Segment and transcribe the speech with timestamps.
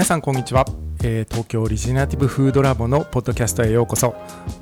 [0.00, 0.64] 皆さんこんにちは、
[1.02, 4.14] えー、東京オリジナティブフードラボのポッドキャストへようこそ。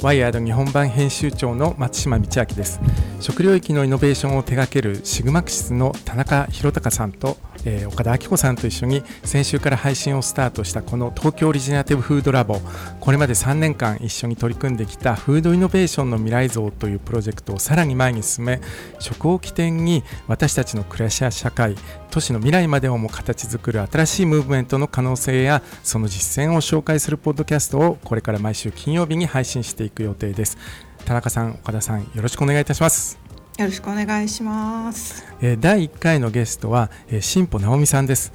[0.03, 2.81] ワイヤード日本版編集長の松島道明です。
[3.21, 12.61] 食領域のイノベーションを手掛けるシグマクシスの田中宏隆さんとえー、岡田明子さんと一緒に先週から配信をスタートしたこの東京オリジナティブフードラボ。
[13.01, 18.61] これまで3年間一緒に取り組んできたフードイノベーションの未来像というプロジェクトをさらに前に進め
[18.99, 21.75] 食を起点に私たちの暮らしや社会
[22.11, 30.59] 都市の未来までをも形作る新しいムーブメントの可能性やその実践を紹介するポッドキャストをこれから毎週金曜日に配信していく予定です
[31.05, 35.25] 田中さん岡田さんよろしくお願いいたしますよろしくお願いします。
[35.59, 38.33] 第1回のゲストは新保直美さんです。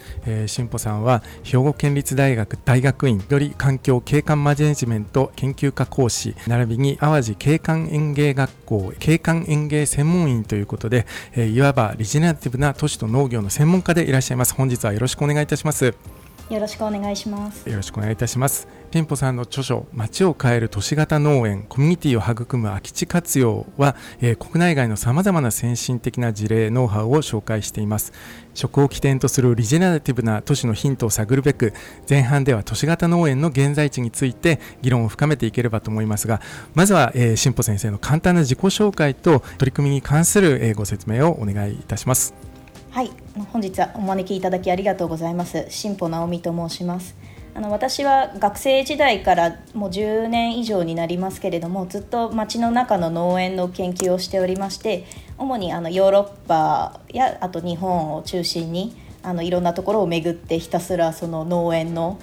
[0.48, 14.54] 新保さんは兵庫県立大学大学院より環境景観マネジメント研究科講師並びに淡路景観園芸学校景観園芸専門員ということでいわばリジナティブな都市と農業の専門家でいらっしゃいます。
[14.54, 16.23] 本日はよろしくお願いいたします。
[16.50, 17.70] よろしくお願いします。
[17.70, 18.68] よろしくお願いいたします。
[18.92, 28.14] 店舗さんの著書街を変える都市型農園コミュニティを育む空き地活用は、えー、国内外のさまざまな先進的な事例ノウハウを紹介しています。
[28.54, 31.74] 食を起点とするリジェネラティブな都市のヒントを探るべく
[32.08, 36.40] 前半では都市型農園の現在地について議論を深めていければと思いますが
[36.76, 42.53] まずは、えー、新保先生の簡単な自己紹介と取り組みに関する、えー、ご説明をお願いいたします。
[42.94, 43.10] はい。
[43.52, 45.66] 本日はお招きいただきありがとうございます。
[45.70, 47.16] 新保直美と申します。
[47.56, 55.08] あの私は学生時代からもう10年以上になりますけれどもずっと街の中の農園の研究をしておりまして
[55.40, 62.20] 主にあのヨーロッパやあと日本を中心にあのいろんなところを巡ってひたすらその農園の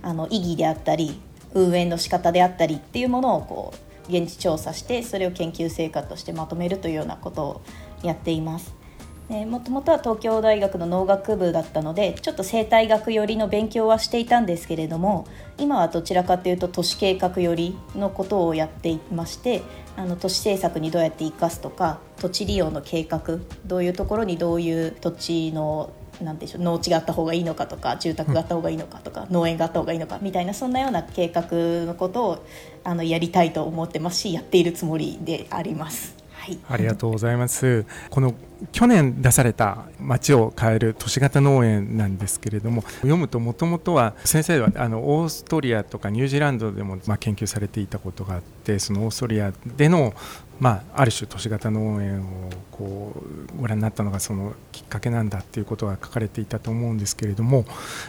[0.00, 1.20] あの意義であったり
[1.52, 3.74] 運営の仕方であったりっていうものをこ
[4.08, 7.62] う現地調査してそれを研究成果としてまとめるというようなことを
[8.02, 8.85] やっています。
[9.28, 15.26] もともとは東京大学の農学部だったのでちょっと生態学寄りの勉強はしていたんですけれども
[15.58, 19.62] 今はどちらかというと都市計画寄りのことをやっていまして
[19.96, 25.92] あの都市政策にどうやって生かすとか土地利用の計画どういうところにどういう土地の
[26.22, 31.46] なんでしょう農地があった方がいいのかとか住宅があった方がいいのかとか、農園があった方がいいのかみたいなそんなような計画
[31.84, 32.46] のことを
[32.84, 36.25] あのやりたいと思ってますしやっているつもりであります。
[36.46, 37.84] はい、ありがとうございます。
[38.08, 38.34] この
[38.72, 50.14] 去年出された街を変える都市型農園なんですけれども読むともともとは先生はあのオーストリアとかニュージーランドでもま研究されていたことがあってそのオーストリアでの
[50.58, 57.66] まあ、ある種都市型農園をこうご覧になったのがそのきっかけなんだっていうことが書かれていたと思うんですけれども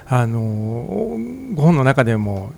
[0.07, 1.17] あの
[1.53, 2.53] ご本の中でも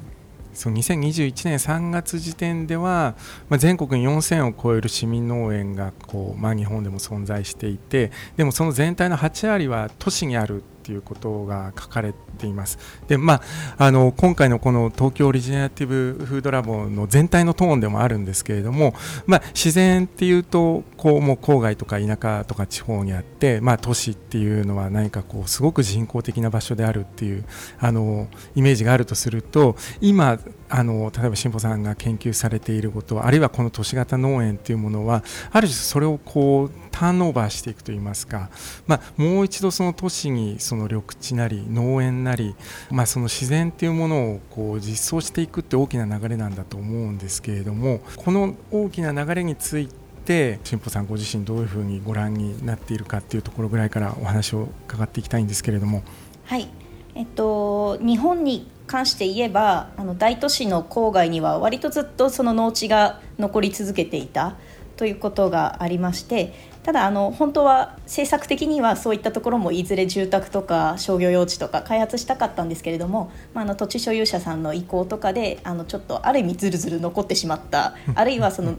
[0.60, 3.16] その2021年3月時点では、
[3.48, 10.62] まあ、全国に4000を超える市民農園がこう、まあ、日本でも存在していてでもその全体の8割は都市にある
[10.92, 12.80] いうことが書かれています。
[13.08, 13.42] でま
[13.78, 18.94] あ、あの今回のこの東京オリジナティブフードラボの全体のトーンでもあるんですけれども、
[19.26, 27.46] まあ、自然っていうとこうもう郊外とか田舎とか地方にあって、まあ、都市っていうのは何かこうすごく人工的な場所であるっていう
[27.80, 30.40] あのイメージがあるとすると今
[30.70, 38.50] あの例えば新保さんが研究されていることあるいはこの都市型農園っていうものはある種それをこうターンオーバーしていくといいますか、
[38.86, 42.56] まあ、もう一度その都市にそのの緑地なり農園なり、
[42.90, 49.90] まあ、その自然っていうものをこう実装していくって大きな流れなんだと思うんですけれどもこの大きな流れについ
[50.26, 56.04] て新保さんご自身どういうふうにご覧になっているかっていうところぐらいからお話を伺っていきたいんですけれども。
[56.46, 56.68] はい
[57.16, 64.56] えっと、日本に関して言えばあの大都市の郊外には割とずっとその農地が残り続けていた
[64.96, 66.54] ということがありまして
[66.90, 77.94] ただあの本当は政策的にはそういったところもいずれ住宅とか商業用地とか開発したかったんですけれども、まあ、あの土地所有者さんの意向とかであのちょっとある意味ずるずる残ってしまった。
[78.16, 78.74] あるいはその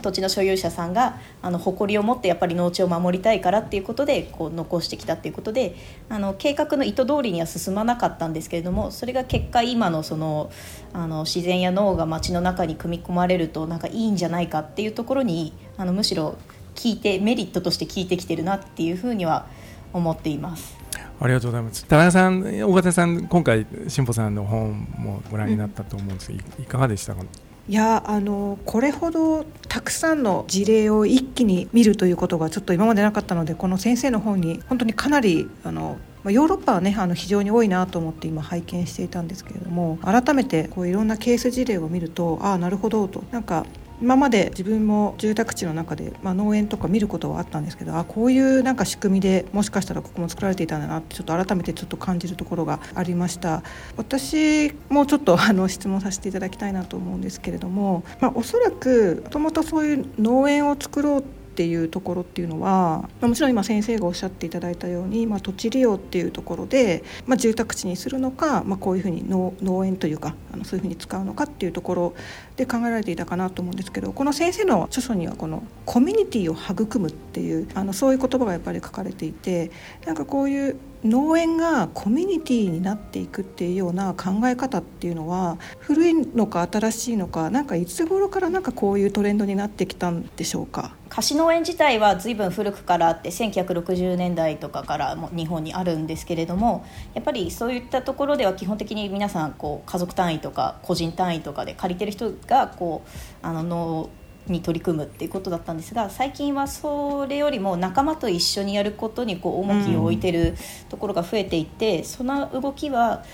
[0.00, 5.76] 土地の所有者さんがあの誇りを持ってやっぱり農地を守りたいからっていうことでこう残してきたっていうことで
[6.08, 10.50] あの計画の意図通りには進まなかったんですけれどもそれが結果今のその
[10.94, 16.38] あの自然や農が町の中に組み込まれるとなんかいいんじゃないかっていうところにあのむしろ
[16.74, 19.46] 聞いてメリットとして聞いてきてるなっていうふうには
[19.92, 20.76] 思っています。
[21.20, 21.84] ありがとうございます。
[21.86, 27.22] 田中さん、大方さん、今回、新保さんの本もご覧になったと思うんですが、うん、いかがでしたか？
[27.68, 43.64] いやあのこれほどたくさんの事例を一気に見るということがちょっと今までなかったのでこの先生の本に本当にかなりあのヨーロッパはねあの非常に多いなと思って今拝見していたんですけれども改めてこういろんなケース事例を見るとああなるほどとなんか
[44.02, 53.62] 今まで自分も住宅地の中で、まあ、農園とか見ることはあったんですけどあこういうなんか仕組みでもしかしたらここも作られていたんだなってちょっと改めてちょっと感じるところがありました。
[53.96, 72.14] 私もちょっとあの質問させていただきたいなと思うんですけれども、まあ、おそらくもともとそういう農園を作ろうっていうところっていうのは、まあ、もちろん今先生がおっしゃっていただいたように、まあ、土地利用っていうところで、まあ、住宅地にするのか、ま、こういうふうに農農園というかあのそういうふうに使うのかっていうところ
[72.56, 79.70] で考えられていたかなと思うんですけどこの先生の著書にはこのコミュニティを育むっていうあのそういう言葉がやっぱり書かれていて
[80.04, 90.94] なんかこういう農園がコミュニティになっていくっていうような考え方っていうのは古いのか新しいのかなんかいつ頃からなんかこういうトレンドになってきたんでしょうか？
[91.08, 104.10] 貸し農園自体は随分古くからあって1960年代とかからも日本にあるんですけれどもやっぱりそういったところでは基本的に皆さんこう家族単位とか個人単位とかで借りてる人がこうあの農
[104.48, 110.56] に取り組むっていうことだったんですが最近はそれよりも仲間と一緒にやることにこう重きを置いてる
[110.88, 113.24] ところが増えていて、うん、その動きは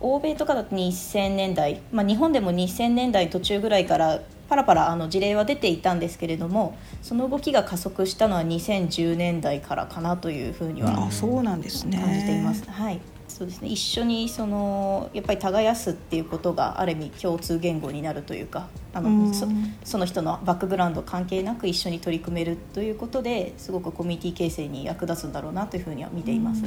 [0.00, 12.64] 欧米とかだと2000年代、まあ、日本でも2000年代途中ぐらいからパラパラあの事例は出ていたんですけれどもその動きが加速したのは2010年代からかなというふうには感じています。
[12.70, 13.00] はい
[13.38, 19.46] そうですね一緒にそのやっぱり耕すっていうことがある意味共通言語になるというかあのそ
[19.84, 26.64] その人のバックグラウンド関係なく一緒に取り組めるということですごくコミュニティ形成に役立つんだろうなというふうには見ています。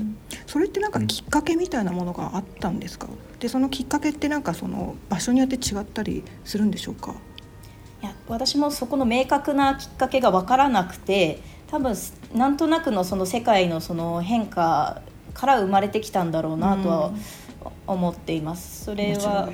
[0.47, 3.07] それってなんかきっかけみたいなものがあったんですか？
[3.41, 7.15] でそのきっかけってなんかその場所によって違ったりするんでしょうか？
[8.01, 11.95] いや私もそこの明確なきっかけが分からなくて多分
[12.33, 15.01] なんとなくのその世界のその変化
[15.33, 17.11] から生まれてきたんだろうなとは
[17.87, 18.85] 思っています。
[18.85, 19.49] それは、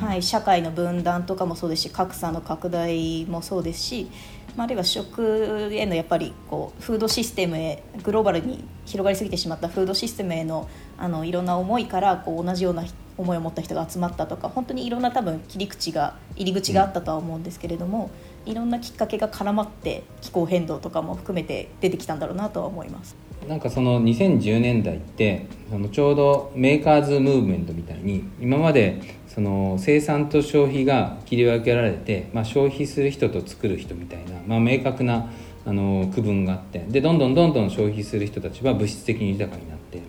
[0.00, 4.10] はい、社会の分断とかもそうですし格差の拡大もそうですし、
[4.56, 10.68] まあ、あるいは食へのやっぱりこうフードシステムへグローバルに広がりすぎてしまったフードシステムへの
[10.98, 12.84] あのいろんな思いからこう同じような
[13.16, 18.10] 思いを持った人が集まったとか本当にいろんな多分切り口が入り口があったとは思うんですけれども、
[18.46, 23.16] いろんなきっかけが絡まって気候変動とかも含めて出てきたんだろうなとは思います。
[23.48, 35.30] なんかその2010年代ってそのちょうどメーカーズムーブメントみたいに今までその生産と消費が切り分けられて、まあ、消費する人と作る人みたいな、まあ、明確な
[35.66, 40.02] あの区分があってでどんどんどんどん消費する人たちは物質的に豊かになって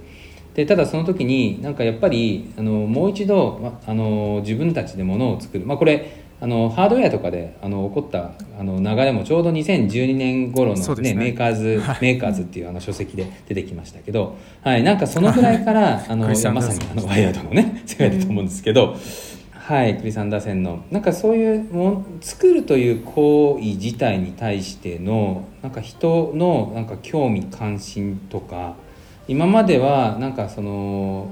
[0.54, 11.14] でただその時になんかやっぱりあのもう一度あの自分たちで物を作る、まあ、これあのハードウェアとかであの起こったあの流れもちょうど2012年頃のね、ね。
[11.14, 18.98] メーカーズ、メーカーズっていうあの書籍で出てきましたけど、はい、なんかそのぐらいからあのまさにあの WIRED のね世界だと思うんですけど、
[19.52, 28.74] はい、クリス・アンダーセンのなんかそういうも作るという行為自体に対してのなんか人のなんか興味関心とか
[29.28, 31.30] 今まではなんかその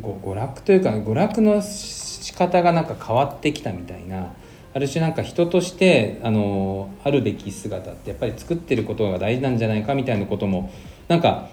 [0.00, 4.32] 娯楽というか娯楽の仕方がなんか変わってきたみたいな
[4.74, 10.72] ある種なんか人としてあのあるべき姿ってやっぱり作ってることが大事なんじゃないかみたいなことも
[11.08, 11.48] なんか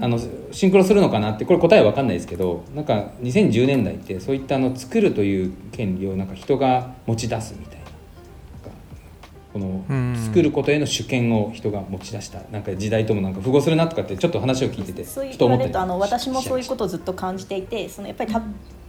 [0.00, 0.18] あの
[0.50, 7.84] シンクロするのかなってこれ答えわかんないですけどなんか2010年代ってそういったあの作るという権利をなんか人が持ち出すみたいな。
[9.54, 9.84] この
[10.16, 12.40] 作ることへの主権を人が持ち出した。
[12.50, 18.42] なんか時代ともなんか符合するなとかってちょっと話を聞いててそう言われるとあの私もそういうことをずっと感じていてそのやっぱりた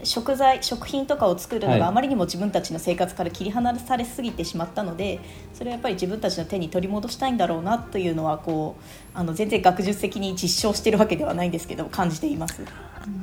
[0.06, 5.20] 食材食品とかを作るのがあまりにも自分たちの生活から切り離されすぎてしまったので
[5.54, 12.62] それはやっぱり自分たちの手に取り戻したいんだろうなというのはこうあの全然学術的に実証してるわけではないんですけど感じています。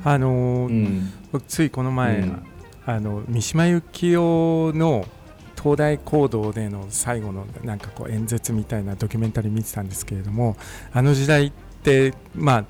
[0.03, 1.11] あの、うん、
[1.47, 2.45] ついこの前、うん、
[2.85, 5.05] あの三島由紀夫の
[5.61, 10.57] 東大講堂での最後のなんかこう演説みたいなドキュメンタリー見てたんですけれども
[10.91, 11.51] あの時代っ
[11.83, 12.65] てまあ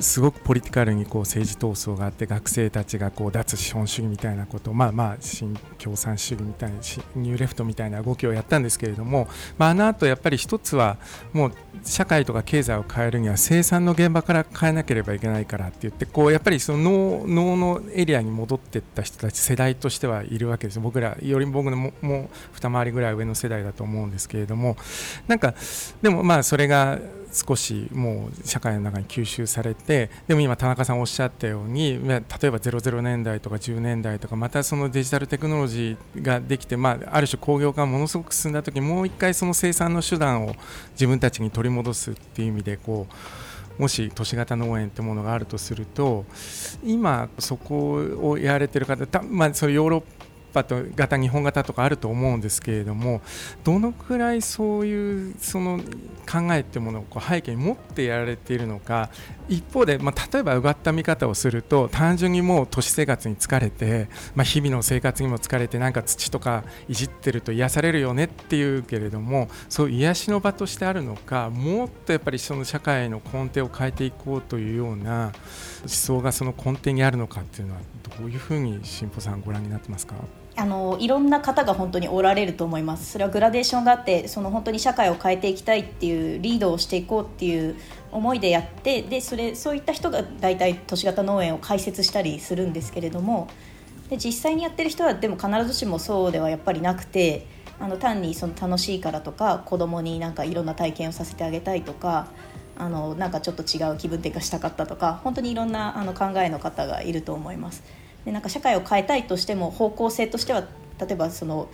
[0.00, 6.76] すごくポリティカルにこう政治闘争があって学生たちがこう脱資本主義みたいなことまあまあ新共産主義みたいな
[7.16, 10.96] ニューレフトみたいな動きをやったんですけれども、まあ、あの後やっぱり一つは
[11.32, 11.52] もう
[11.84, 20.80] 社会とか経済を変えるには生産の現場から変えなければいけないからって言ってこうやっぱりその脳のエリアに戻っていった人たち世代としてはいるわけです。
[20.80, 24.76] 僕らより僕のももう二回りぐらい上の世代だと思うんですけれども
[25.28, 25.54] なんか
[26.00, 26.98] でもまあそれが
[27.32, 32.22] 少しもう社会の中に吸収されてでも今田中さんおっしゃったように例えば
[32.58, 40.54] 00年代とか10年代とかまたそのデジタルテクノロジーができて、まあ、ある種工業化がものすごく進んだ時もう一回その生産の手段を
[40.92, 43.06] 自分たちに取り戻すっていう意味でこ
[43.78, 46.26] うもし都市型農園ってものがあるとすると
[46.84, 50.02] 今そこをやられてる方た、まあ、そのヨーロッ
[50.52, 53.20] パと型日本型とかあると思うんですけれども
[53.64, 55.80] どのくらいそういうその
[56.30, 59.10] 考えってものをこう背景に持ってやられているのか
[59.48, 75.32] 一方で、まあ、例えばうがった見方をすると単純にもう都市生活に疲れて、まあ、日々の生活にも疲れてなんか土とかいじってると癒されるよねっていうけれどもそういう癒しの場としてあるのかもっとやっぱりその社会の根底を変えていこうというような
[75.80, 77.80] 思想がその根底にあるのかっていうのは
[78.18, 80.14] どういうふうに進歩さんご覧になってますか？
[80.54, 87.76] あのいろんな方が本当におられると思いますそれはグラデーションがあってその本当に社会を変えていきたいっていうリードをしていこうっていう
[88.10, 93.48] 思いでやってでそれそういった人が大体都市型農園を開設したりするんですけれども
[94.10, 97.46] で実際にやってる人はでも必ずしもそうではやっぱりなくて
[97.80, 102.28] あの単にその楽しいからとか子供になんかいろんな体験をさせてあげたいとか
[102.76, 107.82] あのなんかちょっと違う気分転換したかったとか本当にいろんなあの考えの方がいると思います。
[108.24, 110.64] でなんか社会を変えたいとしても方向性としては
[111.00, 111.68] 例えばその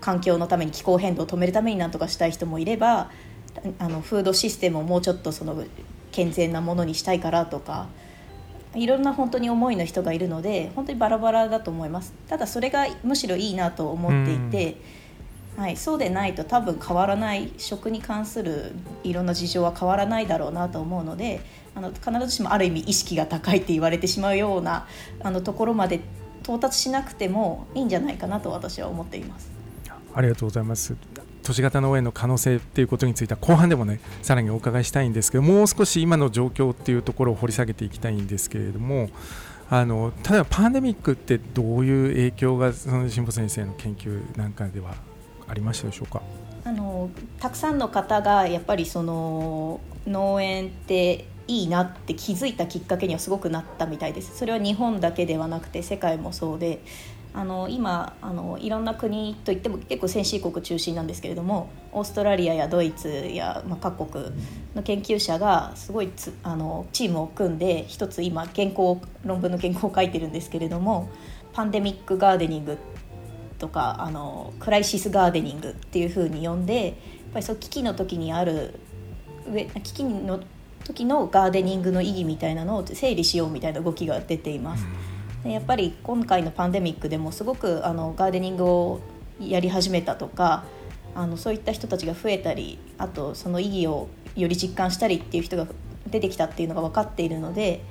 [0.00, 3.10] 環境のために気候変動を止めるためになんとかしたい人もいれば
[3.78, 5.64] あのフードシステムをもうちょっとその
[6.12, 7.88] 健全なものにしたいからとか
[8.74, 12.14] いろんな本当に思いの人がいるので本当にバラバラだと思います。
[12.28, 14.76] ただそれがむしろいいなと思っていて、
[15.56, 21.40] はい、そうでないと多分変わらない食に関するいろんな事情は変わらないだろうなと思うので
[21.74, 24.86] あの必ずしもある意味意識が高いって言われてしまうような
[25.22, 26.00] あのところまで
[26.42, 29.50] 到達しなくてもいいんじゃないかなと私は思っています。
[30.14, 30.96] ありがとうございます。
[31.42, 39.08] 都市型農園の可能性っていうことについては後半でもねさらにお伺いしたいんですけどもう少し今の状況っていうところを掘り下げていきたいんですけれども
[39.70, 44.94] あの例えばパンデミックってどういう影響がその辛坊先生の研究なんかでは
[45.48, 46.20] ありましたでしょうか？
[46.64, 47.08] あの
[47.40, 54.38] たくさんの方がやっぱりその農園っていいなって気づいたきっかけにはすごくなったみたいです。
[54.38, 56.80] それは日本だけではなくて世界もそうで
[57.34, 64.32] あの今あのいろんな国といっても結構先進国中心なんですけれどもオーストラリアやドイツや、まあ、各国
[64.74, 71.08] の研究者がすごいつあのチームを組んで一つ今原稿論文の原稿を書いてるんですけれども
[71.52, 72.78] パンデミックガーデニング
[73.58, 76.94] とかあのクライシスガーデニングっていうふうに呼んでやっ
[77.34, 78.74] ぱりそう危機の時にある
[79.82, 80.40] 危機の
[80.84, 84.86] 時のガーデニングの意義みたいなのを整理しようみたいな動きが出ています。
[85.44, 89.00] でやっぱり今回のパンデミックでもすごくあのガーデニングを
[89.40, 90.64] やり始めたとか
[91.14, 95.66] あのそういった人たちが増えたりあとその意義をより実感したりっていう人が
[96.06, 97.82] 出てきたっていうのが分かっているので、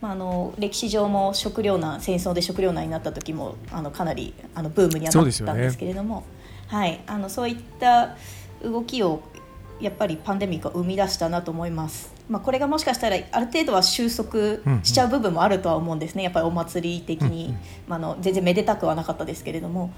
[0.00, 6.24] まあ、あの歴史上も食糧難戦争で食糧難になった時もあのかなりあのブームにはなったんですけれども、ね、
[6.68, 8.16] はい、あのそういった
[8.62, 9.22] 動きを
[9.80, 12.14] やっぱりパンデミックは生み出したなと思います。
[12.28, 14.38] まあ、これがもしかしたらある程度は収束
[14.82, 17.54] しちゃう部分もあるとは思うんですね、やっぱりお祭り的に、
[17.86, 19.92] まあ、の全然めでたくはなかったですけれども。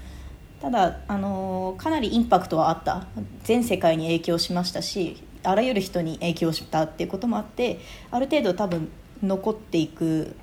[0.61, 3.07] ただ、あのかなりインパクトはあった。
[3.43, 7.79] 全世界に影響しましたしあらゆる人に影響したっていうこともあって
[8.11, 8.89] ある程度多分
[9.23, 10.35] 残っていく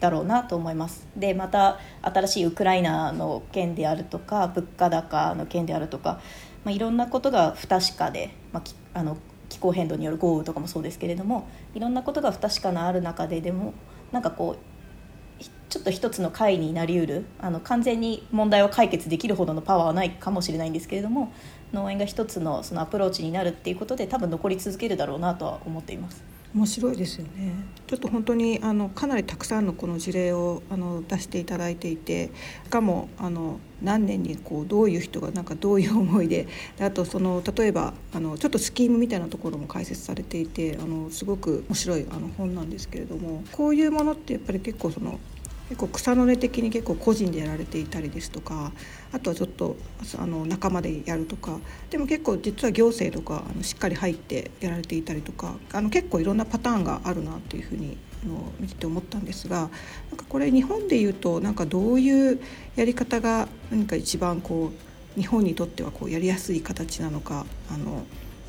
[0.00, 1.06] だろうなと思います。
[1.16, 6.20] でまた新しいウクライナの件であるとか物価高の件であるとか、
[6.64, 8.62] まあ、いろんなことが不確かで、ま
[8.94, 9.16] あ、あの
[9.48, 13.74] 気候変動による豪雨とかもそうですけれどもいろんなことが不確かなある中ででも
[14.12, 21.32] なんかこうちょっと一つの回になりうるあの完全に問題を解決できるほどのパワーはないかもしれないんですけれども
[21.72, 26.22] 農園が一つのそのアプローチになるっていうことで多分残り続けるだろうなとは思っています。
[26.54, 27.54] 面白いですよね。
[27.86, 32.30] ちょっと本当にあのかなりたくさんのこの事例をあの出していただいていて
[32.64, 36.46] しかもあの何年にこうどういう人がなんかどういう思いで
[36.78, 45.20] であとその例えばあのちょっとスキームみたいなところも解説されていてあのすごく面白いあの本なんですけれどもこういうものってやっぱり結構その
[45.68, 48.72] 結構草の根的に結構個人でやられていたりですとか
[49.12, 49.76] あとはちょっと
[50.18, 51.58] あの仲間でやるとか
[51.90, 59.70] でも結構実は行政とかあのしっかり入ってやられていたりとかあの結構いろんなパターンがあるなというふうにあの見てて思ったんですが
[60.10, 62.40] なんかこれ日本でいうとなんかどういう
[62.76, 64.72] やり方が何か一番こ
[65.16, 68.04] う日本にとってはこうやりやすい形なのかあの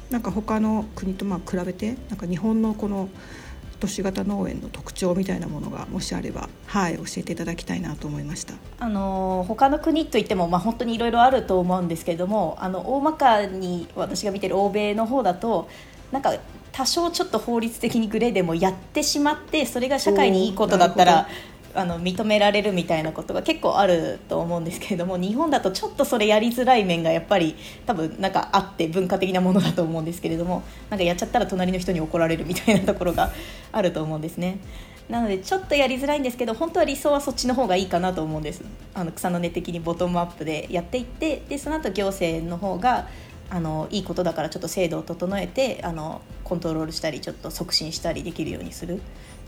[0.10, 3.10] なんか他の国とまあ比べてなんか日本のこの
[3.84, 8.54] 都市型農園の特徴みたいなものがもしあれば、はい、教えていただきたいなと思いました。
[8.80, 15.68] あの他の国といっても、まあ、本当にいろいろあると思うんですけれどもあの大まかに私が見てる欧米の方だと
[16.14, 16.34] なんか
[16.72, 21.28] 多少ちょっと法律的にグレーでもやってしまってそれが社会にいいことだったら
[21.76, 33.32] あの認められるみたいなことが結構あると思うんですけれども日本だとちょっとそれやりづらい面がやっぱり多分なんかあって文化的なものだと思うんですけれどもなんかやっちゃったら隣の人に怒られるみたいなところが
[33.72, 34.60] あると思うんですね。
[35.10, 38.64] なのでちょっとやりづらいんですけど本当は理想はそっちの方がいいかなと思うんです
[38.94, 43.10] あの草の根的にボトムアップでやっていってでその後行政の方が
[43.50, 49.00] あのいいことだからちょっと制度を整えてあのコントロールしたりちょっと促進したりできるようにするっ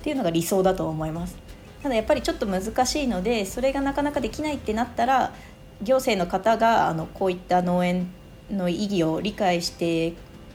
[0.04, 1.38] ていうのが理想だと思います
[1.86, 5.36] ただやっぱりちょっと難しいのでそれがなかなかできないってなったら
[5.84, 8.08] 行政の方があのこういった農園
[8.50, 10.14] の意義を理解して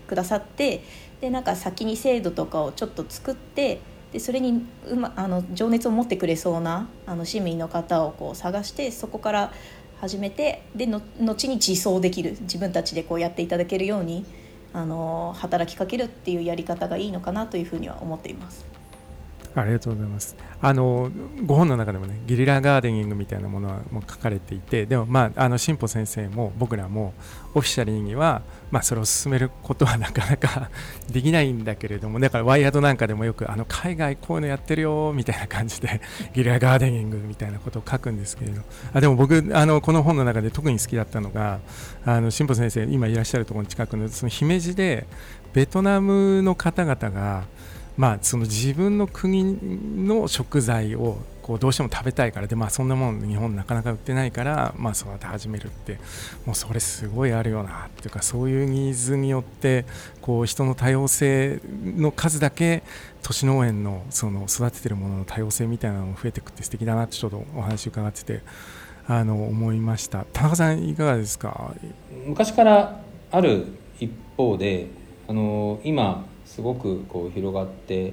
[0.09, 0.83] くださって
[1.21, 3.81] でなんか先に制度とかをちょっと作って
[4.13, 9.53] でそれにう、ま、あの情熱を持ってくれそうなあの市民の方をこう探してそこから
[10.01, 14.27] 始めてでの後に自走できる自分たちでこうやっていただけるように
[14.73, 18.80] あの働きかけるっていうやり方がいいのかなというふうには思っています。
[19.55, 20.37] ありがとうございます。
[20.63, 21.11] あの
[21.45, 27.15] ご本の中でもねゲリラガーデニングみたいなものはもう書かれていてでもまああの進歩先生も僕らも
[27.55, 30.71] オフィシャルにはまあそれを進めることはなかなか
[31.11, 36.01] できないんだけれどもだからワイヤードなんかでもよくあの海外こういうのやってるよみたいな感じで
[36.35, 41.61] ゲリラガーデニングみたいなことを書くんですけれどあでも僕あのこの本の中で特に好きだったのが
[42.05, 45.07] あの進歩先生今いらっしゃるところの近くのその姫路で
[45.53, 47.45] ベトナムの方々が
[48.01, 49.59] まあ、その自分の国
[50.07, 55.99] の食材をこうどうしても食べたいからで、まあ、そんなもん日本なかなか売ってないから、まあ、育て始めるって
[56.47, 59.85] もうそれすごいあるよなっていうかそういうニーズによって
[60.23, 62.83] こう人の多様性の数だけ
[63.23, 68.41] 都市農園のその育ててるものの多様性みたいなのも増えていくって素敵だなってちょっとお話伺ってて
[69.07, 70.25] あの思いました。
[70.33, 71.75] 田中さんいかがですか？
[72.25, 73.67] 昔からある
[73.99, 74.87] 一方で
[75.29, 78.13] あの今すごくこう広がって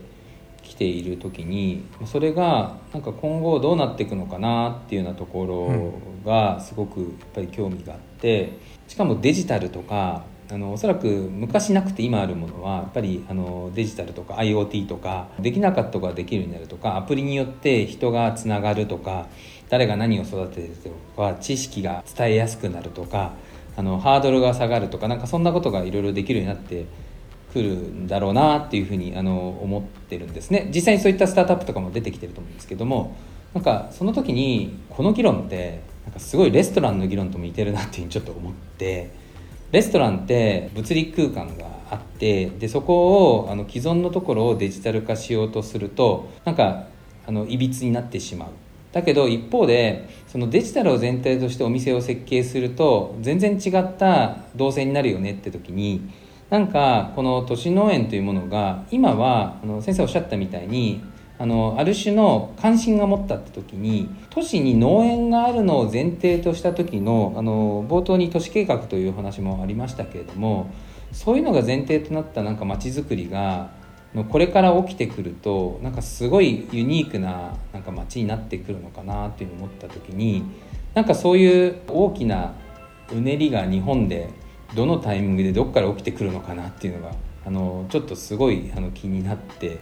[0.61, 8.53] きている時にそれがなんか今後どうなっていくのかなっていうようなところがすごくやっぱり興味があって
[8.87, 19.27] しかもデジタルとかあのおそらく昔なくて今あるものはやっぱりあのデジタルとか IoT とかできなかったことができるようになるとかアプリによって人がつながるとか
[19.69, 20.75] 誰が何を育ててる
[21.15, 23.33] とか知識が伝えやすくなるとか
[23.75, 26.85] あのハードルが下がるとかなんかそんなことがいろいろできるようになって
[27.57, 30.69] くるんだろうなっていうふうにあの思ってるんですね。
[30.73, 33.15] 実際にそういったスタートアップとかも出てきてると思うんですけども
[33.53, 39.11] なんかその時にこの議論ってなんかすごいレストランの議論とも似てるなっていうふうにちょっと思って
[39.71, 46.85] レストランって物理空間があってでそこをあの既存のところをデジタル化しようとするとなんか
[47.25, 48.49] あのいびつになってしまう。
[48.93, 56.09] だけど一方でそのデジタルを全体としてお店を設計すると全然違った動線になるよねって時に
[56.49, 61.03] なんかこの都市農園というものが今はあの先生おっしゃったみたいに
[61.39, 70.71] あのある種の関心が持ったって時に都市に農園があるのを前提とした時のあの冒頭に都市計画という話もありましたけれども
[71.11, 73.69] そういうのが前提となったなんか街づくりが
[74.29, 80.43] これから起きてくるとなんかすごいユニークななんか街になってくるのかなっていうのを思った時に
[80.95, 82.53] なんかそういう大きな
[83.11, 84.29] うねりが日本で
[84.75, 89.79] どのタイミングでどこから起きてくるのかなっていうのがあのちょっとすごいあの気になって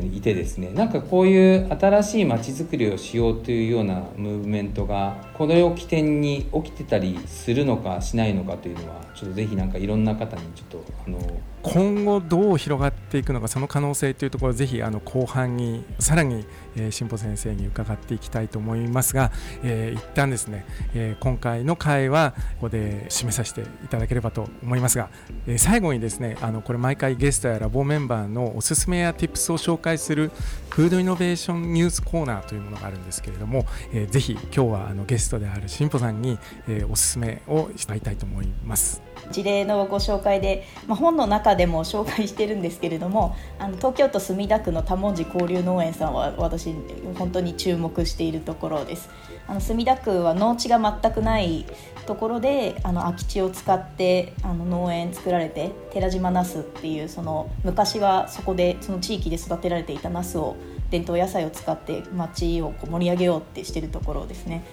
[0.00, 0.70] いてですね。
[0.70, 11.18] なんかこういう新しい街づくりをしようというようなムーブメントがこれを起点に起きてたりするのかしないのかというのはちょっとぜひなんかいろんな方にちょっとあの
[11.64, 16.44] 今後どう広がっていくのかその可能性というところをぜひあの後半にさらに
[16.76, 25.08] えー、新保先生に伺っていきたいと思いますが、えー、一旦ですね、えー、今回の会はここで締めさせていただければと思いますが、
[25.46, 30.30] えー、最後にですねあのこれ毎回ゲストやラボメンバーのおすすめや Tips を紹介する
[30.70, 39.13] フードイノベーションニュースコーナーというものがあるんですけれども、えー、ぜひ今日はあのゲストである新保さんに、えー、おすすめをしたいと思います。
[39.30, 46.74] 事例のご紹介で、まあ、本の中でも紹介してるんですけれどもあの東京都墨田区の多文字交流農園さんは私
[47.16, 49.08] 本当に注目しているところです
[49.46, 51.66] あの墨田区は農地が全くない
[52.06, 60.56] ところであの空き地を使ってあの農園作られて寺島ナスっていうその昔はそこでその地域で育てられていたナスを
[60.90, 64.64] 伝統野菜を使って町をこう盛り上げようってしてるところですね。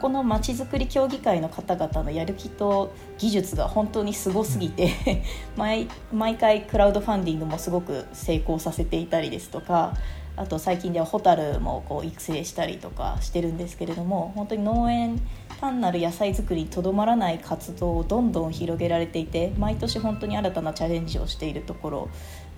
[0.00, 4.92] このまちづくり協議会の方々のやる気と技術が本当にすごすぎて
[5.56, 9.94] 毎毎回クラウドファンディングもすごく成功させていたりですとか
[10.36, 15.20] あと最近ではホタルもこう育成したりとかしてるんですけれども本当に農園
[15.60, 22.08] 単なる野菜作りにとどまらない活動をどんどん広げられていて毎年本当に新たなチャレンジをしているところ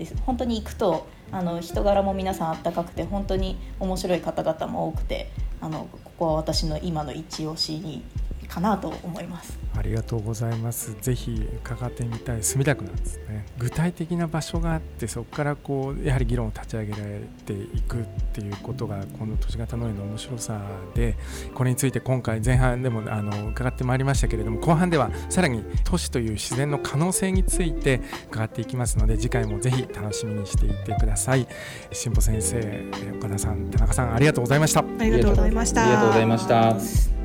[0.00, 0.16] です。
[0.26, 8.02] 本当に行くとあの人柄も皆さんあったかくて本当に面白い方々も多くてあのここは私の今の一押しに
[8.50, 9.58] かなと思います。
[9.76, 10.96] ありがとうございます。
[11.00, 13.46] ぜひ伺ってみたい墨田区なんですね。
[13.58, 20.60] 具体的な場所があってそこからこうやはり議論を立ち上げられていくっていうことがこの都市型農園の面白さ
[20.94, 21.16] で
[21.54, 31.46] これについて今回前半でもあの伺ってまいりましたけれども後半ではさらに都市という自然の可能性について伺っていきますので次回もぜひ楽しみにしていてください。
[31.92, 32.84] 新保先生
[33.18, 34.80] 岡田さん田中さんありがとうございました。
[34.80, 35.82] ありがとうございました。
[35.82, 37.19] ありがとうございました